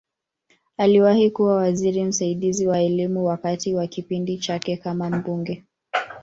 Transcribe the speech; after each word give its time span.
Aliwahi 0.77 1.31
kuwa 1.31 1.55
waziri 1.55 2.03
msaidizi 2.03 2.67
wa 2.67 2.79
Elimu 2.81 3.25
wakati 3.25 3.73
wa 3.75 3.87
kipindi 3.87 4.37
chake 4.37 4.77
kama 4.77 5.09
mbunge. 5.09 5.63